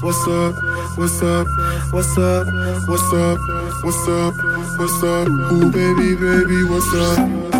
What's 0.00 0.28
up? 0.28 0.54
What's 0.96 1.20
up? 1.22 1.46
What's 1.90 2.16
up? 2.18 2.46
What's 2.86 3.12
up? 3.12 3.38
What's 3.82 4.08
up? 4.08 4.34
What's 4.78 5.02
up? 5.02 5.28
Ooh, 5.28 5.70
baby, 5.72 6.14
baby, 6.14 6.62
what's 6.64 6.94
up? 6.94 7.57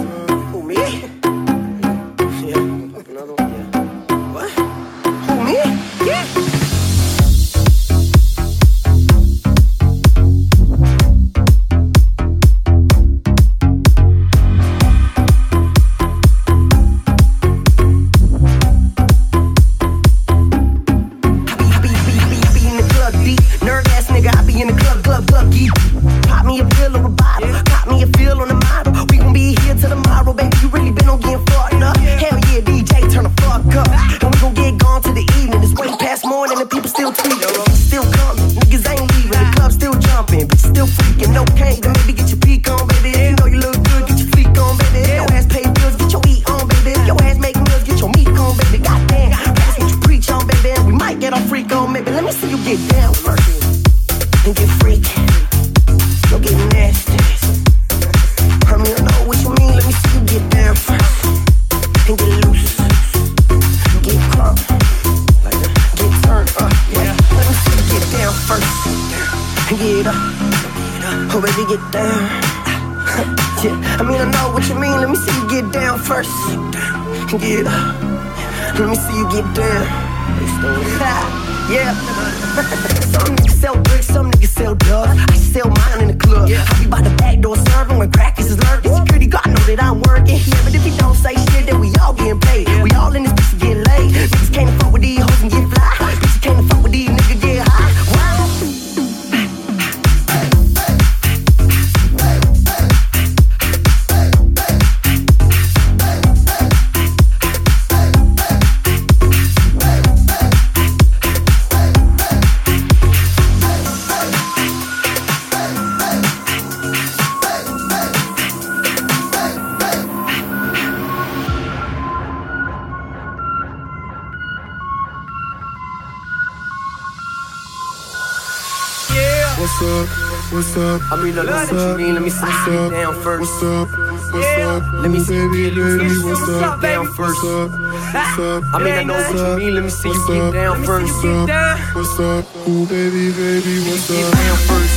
What's 130.51 130.77
up? 130.77 131.03
I 131.13 131.23
mean, 131.23 131.35
look, 131.35 131.47
what's 131.47 131.71
what 131.71 131.81
up? 131.81 132.01
you 132.01 132.07
mean. 132.07 132.15
Let 132.15 132.23
me 132.25 132.31
see 132.31 132.47
you 132.47 132.65
get 132.65 132.91
down 132.91 133.15
first. 133.23 133.41
What's 133.41 133.63
up? 133.63 133.89
What's 134.33 134.47
yeah. 134.47 134.81
up? 134.81 134.83
Let 135.03 135.11
me 135.11 135.21
see 135.21 135.35
you 135.37 135.53
get 135.53 135.75
baby, 135.77 136.19
what's 136.25 136.49
up? 136.49 136.81
down 136.81 137.07
first. 137.13 137.43
What's 137.43 137.45
up? 137.45 137.71
What's 137.71 138.39
up? 138.39 138.63
I 138.75 138.79
mean, 138.83 138.95
I 138.95 139.03
know 139.05 139.15
what 139.15 139.37
you 139.37 139.57
mean. 139.59 139.75
Let 139.75 139.85
me 139.85 139.91
see 139.91 140.09
you 140.09 140.27
get 140.29 140.53
down 140.53 140.85
first. 140.85 141.13
What's 141.13 141.51
up? 141.51 141.79
What's 141.95 142.21
up? 142.21 142.69
Ooh, 142.69 142.87
baby, 142.87 143.31
baby, 143.33 143.81
what's 143.85 144.09
up? 144.11 144.17
Get 144.17 144.33
down 144.33 144.57
first. 144.65 144.95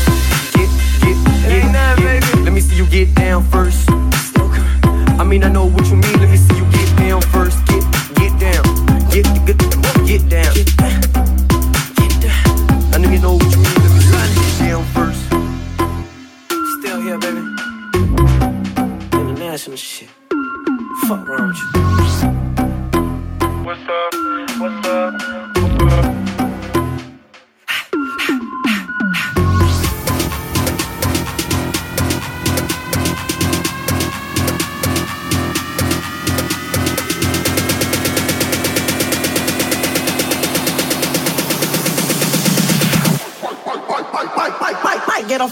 Get, 0.55 0.69
get, 1.03 1.17
get, 1.43 1.73
get, 1.73 1.97
baby. 1.99 2.43
Let 2.43 2.53
me 2.53 2.61
see 2.61 2.77
you 2.77 2.85
get 2.85 3.13
down 3.15 3.43
first. 3.43 3.89
I 5.19 5.23
mean, 5.23 5.43
I 5.43 5.49
know 5.49 5.65
what 5.65 5.85
you 5.87 5.97
mean. 5.97 6.19
Let 6.19 6.29
me 6.29 6.37
see 6.37 6.55
you 6.55 6.65
get 6.71 6.97
down 6.97 7.21
first. 7.21 7.59
Get, 7.67 7.83
get 8.15 8.39
down. 8.39 8.63
Get, 9.11 9.25
get, 9.45 9.57
get 10.07 10.29
down. 10.29 10.53
Get 10.55 10.77
down. 10.77 11.00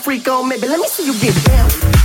Freak 0.10 0.28
on, 0.28 0.50
maybe 0.50 0.68
let 0.68 0.80
me 0.80 0.88
see 0.88 1.06
you 1.06 1.14
get 1.20 1.36
down. 1.46 1.99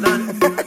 none. 0.00 0.58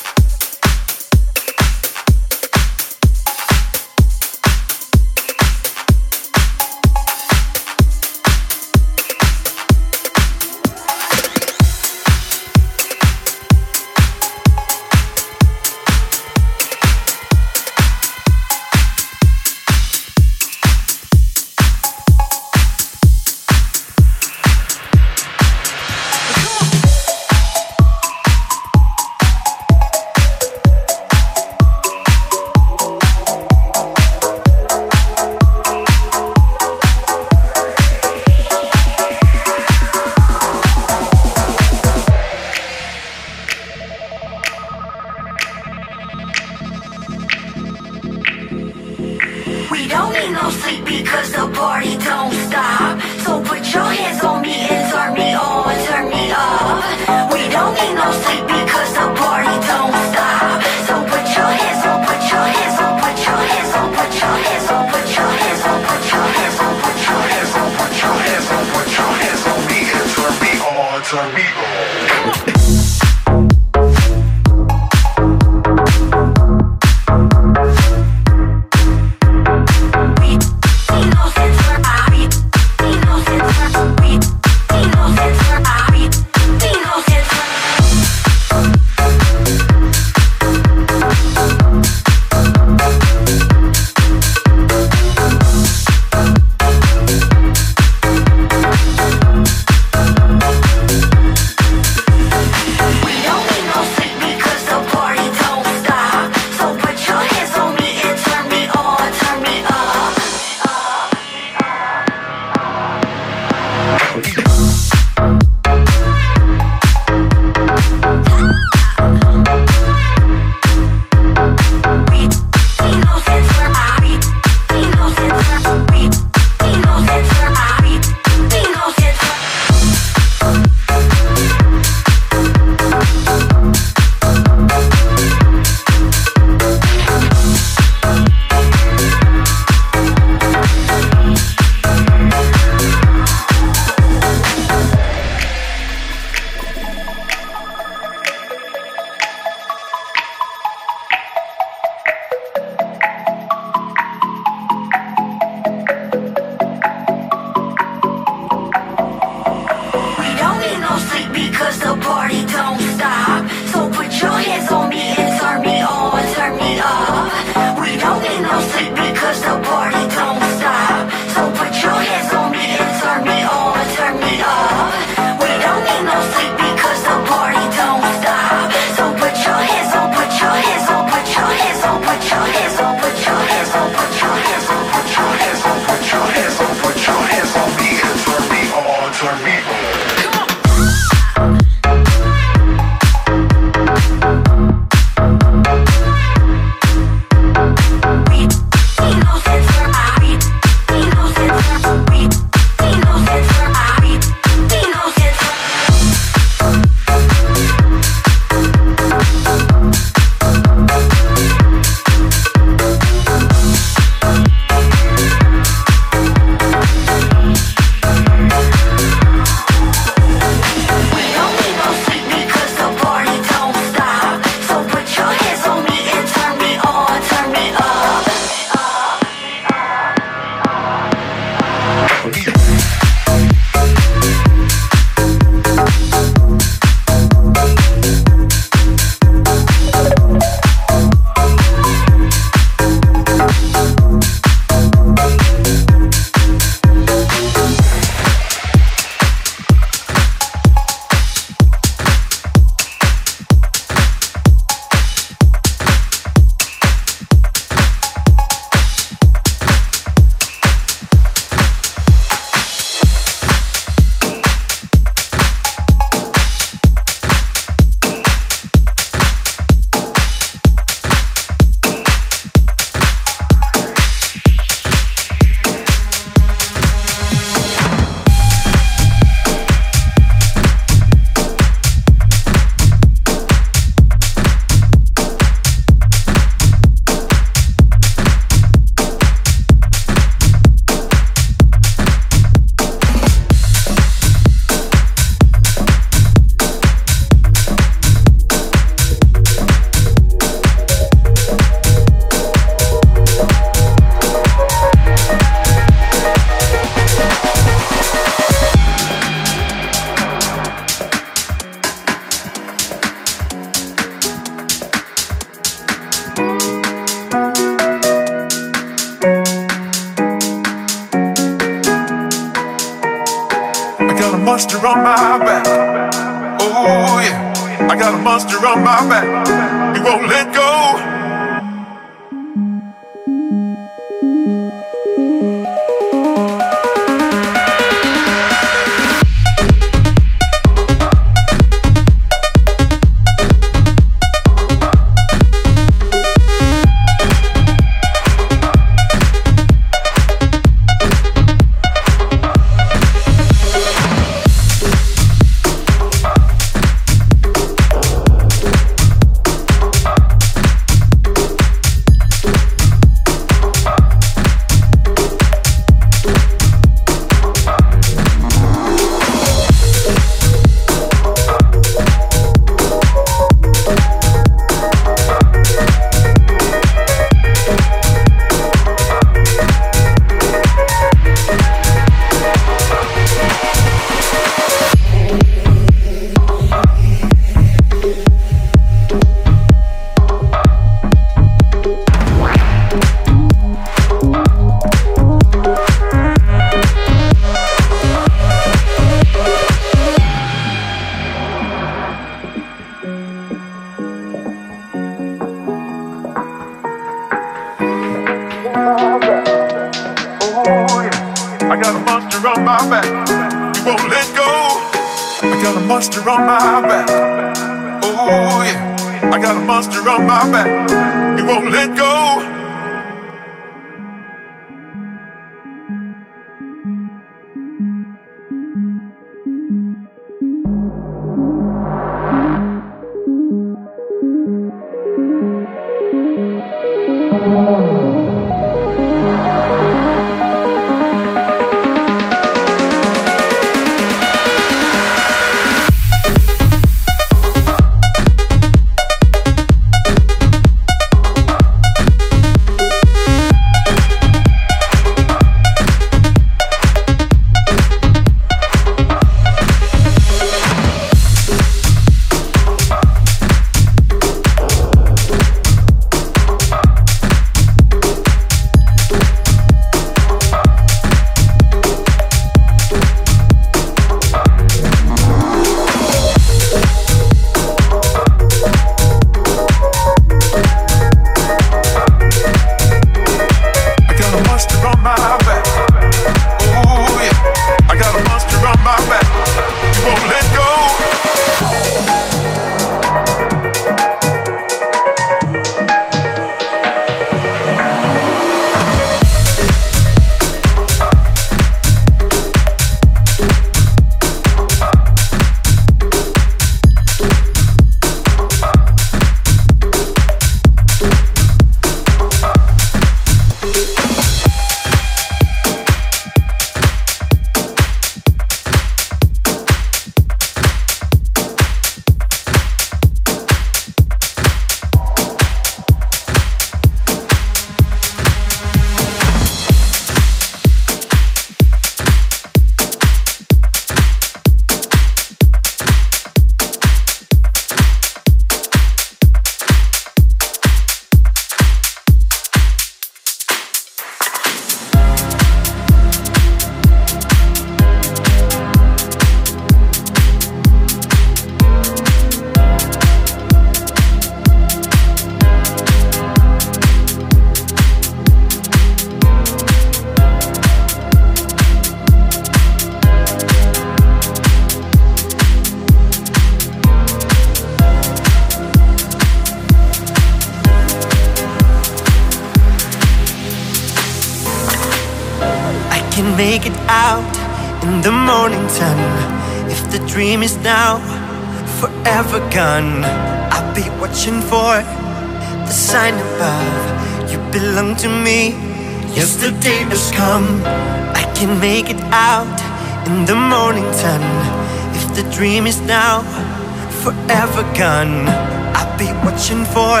Watching 599.44 599.66
for 599.66 600.00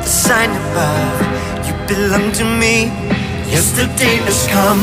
the 0.00 0.02
sign 0.02 0.48
above. 0.48 1.20
You 1.66 1.74
belong 1.86 2.32
to 2.32 2.44
me. 2.44 2.86
Yesterday 3.52 4.16
has 4.24 4.46
come. 4.48 4.80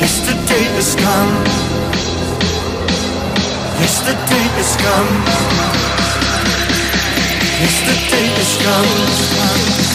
Yesterday 0.00 0.64
has 0.76 0.96
come. 0.96 1.32
Yesterday 3.84 4.44
has 4.56 4.76
come. 4.80 5.12
Yesterday 7.60 8.26
has 8.38 8.56
come. 8.64 9.89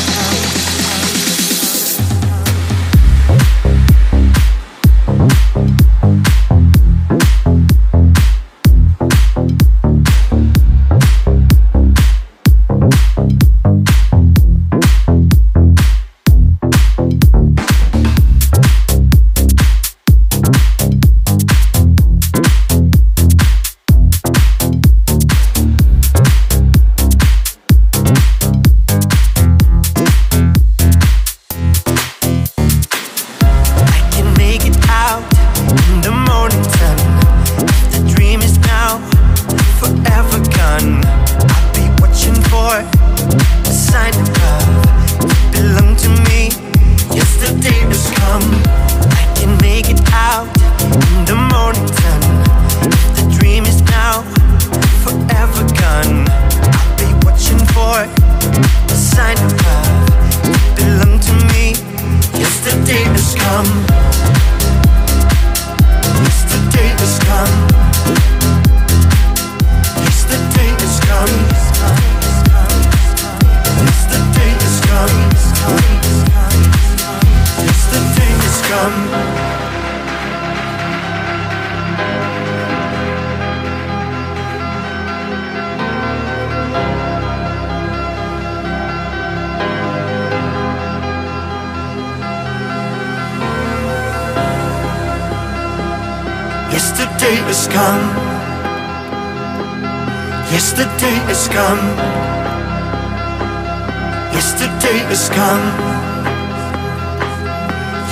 Yesterday 104.33 104.99
is 105.11 105.29
come. 105.29 105.65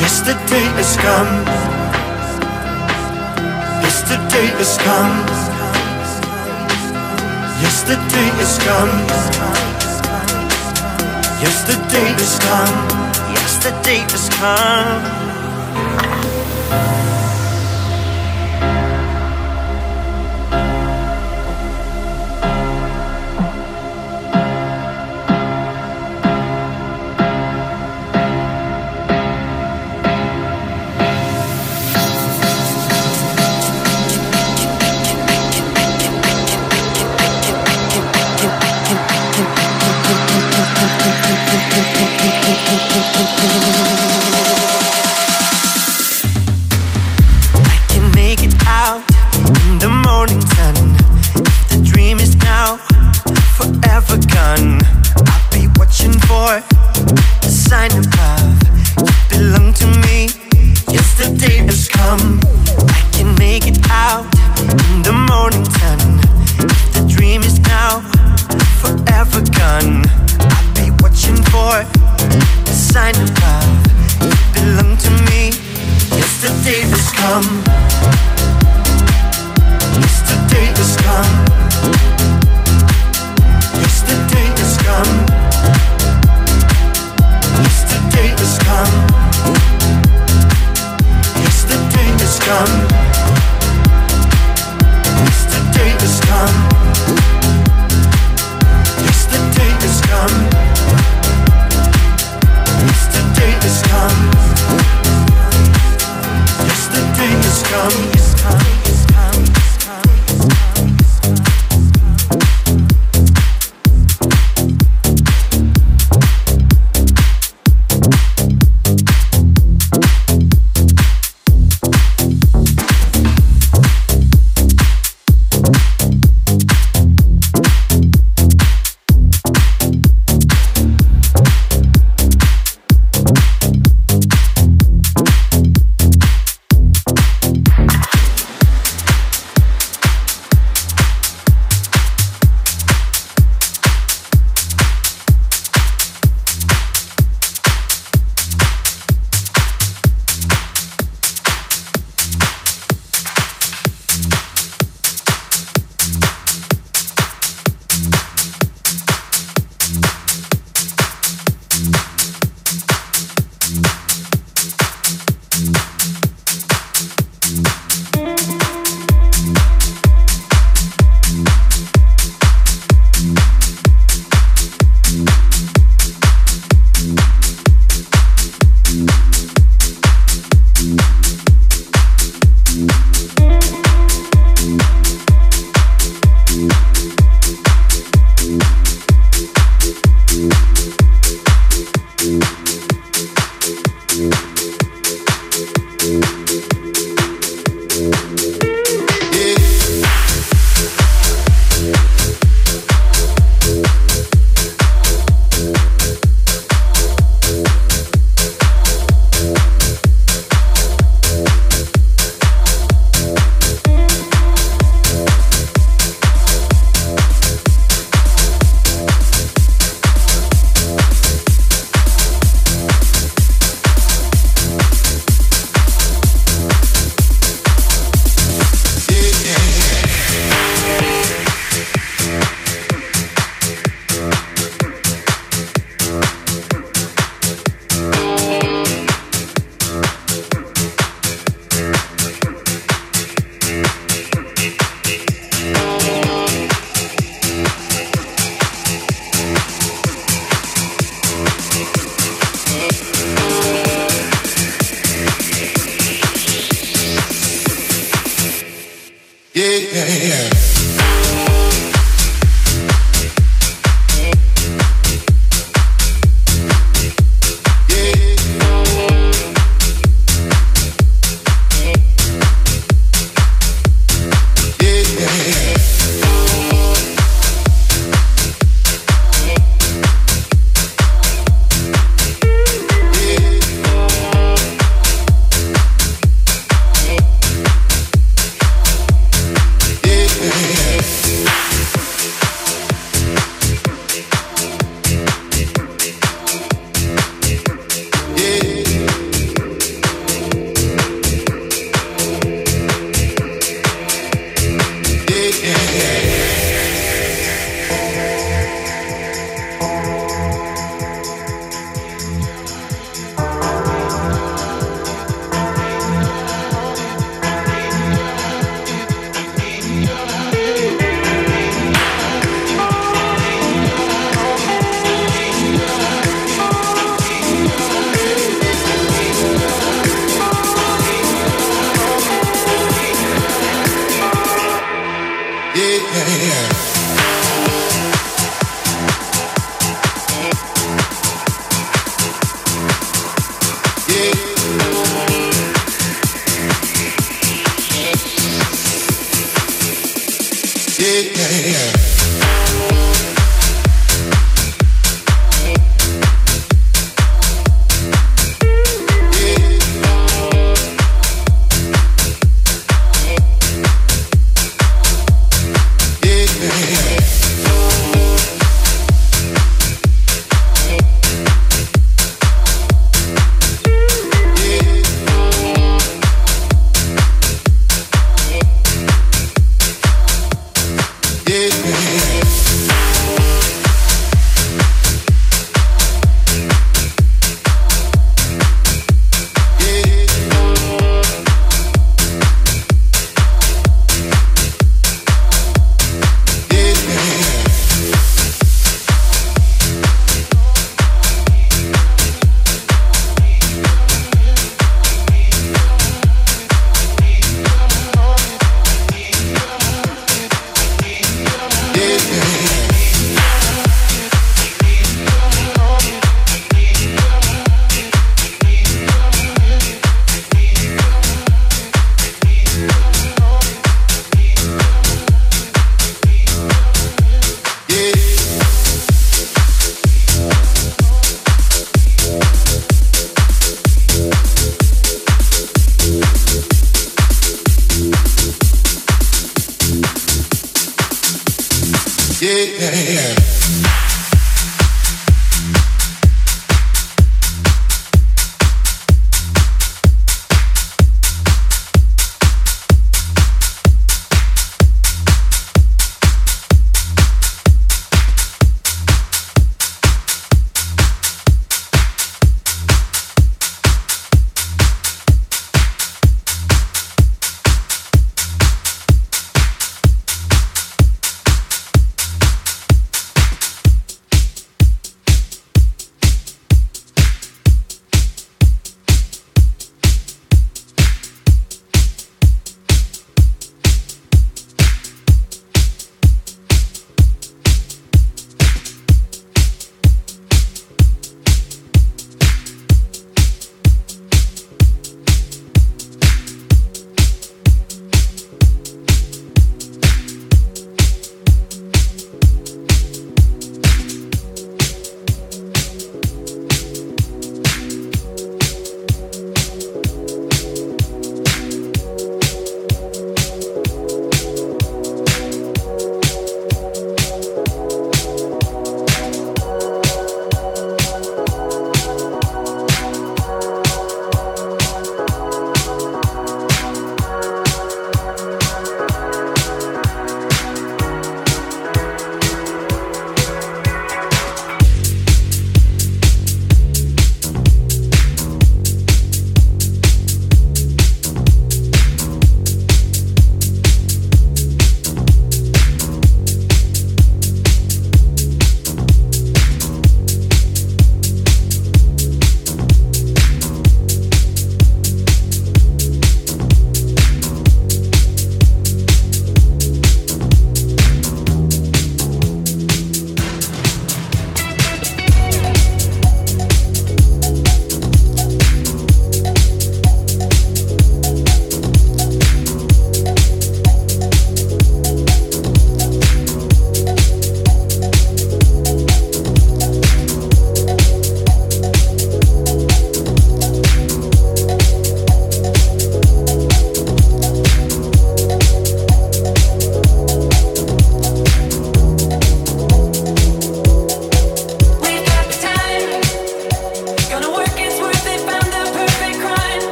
Yesterday 0.00 0.66
is 0.80 0.96
come. 0.96 1.32
Yesterday 3.82 4.48
is 4.60 4.78
come. 4.78 5.14
Yesterday 7.62 8.28
is 8.44 8.58
come. 8.66 8.94
Yesterday 11.42 12.08
is 12.24 12.38
come. 12.38 12.76
Yesterday 13.34 14.00
is 14.14 14.28
come. 14.40 15.21